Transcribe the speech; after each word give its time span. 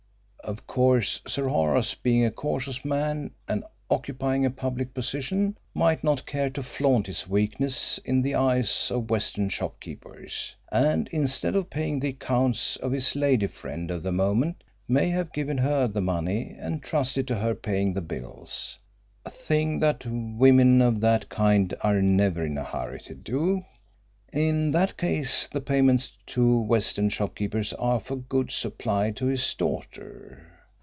Of 0.43 0.67
course, 0.67 1.21
Sir 1.27 1.47
Horace, 1.47 1.93
being 1.93 2.25
a 2.25 2.31
cautious 2.31 2.83
man 2.83 3.31
and 3.47 3.63
occupying 3.89 4.43
a 4.43 4.49
public 4.49 4.93
position, 4.93 5.55
might 5.73 6.03
not 6.03 6.25
care 6.25 6.49
to 6.49 6.63
flaunt 6.63 7.05
his 7.07 7.29
weakness 7.29 7.99
in 8.03 8.21
the 8.21 8.35
eyes 8.35 8.89
of 8.91 9.11
West 9.11 9.37
End 9.37 9.53
shopkeepers, 9.53 10.55
and 10.69 11.07
instead 11.09 11.55
of 11.55 11.69
paying 11.69 11.99
the 11.99 12.09
accounts 12.09 12.75
of 12.77 12.91
his 12.91 13.15
lady 13.15 13.47
friend 13.47 13.91
of 13.91 14.03
the 14.03 14.11
moment, 14.11 14.63
may 14.89 15.09
have 15.09 15.31
given 15.31 15.59
her 15.59 15.87
the 15.87 16.01
money 16.01 16.57
and 16.59 16.83
trusted 16.83 17.27
to 17.27 17.35
her 17.35 17.55
paying 17.55 17.93
the 17.93 18.01
bills 18.01 18.79
a 19.23 19.29
thing 19.29 19.79
that 19.79 20.05
women 20.05 20.81
of 20.81 20.99
that 20.99 21.29
kind 21.29 21.73
are 21.81 22.01
never 22.01 22.43
in 22.45 22.57
a 22.57 22.63
hurry 22.63 22.99
to 22.99 23.13
do. 23.13 23.63
In 24.33 24.71
that 24.71 24.95
case 24.97 25.49
the 25.49 25.59
payments 25.59 26.09
to 26.27 26.61
West 26.61 26.97
End 26.97 27.11
shopkeepers 27.11 27.73
are 27.73 27.99
for 27.99 28.15
goods 28.15 28.55
supplied 28.55 29.17
to 29.17 29.25
his 29.25 29.53
daughter. 29.55 30.47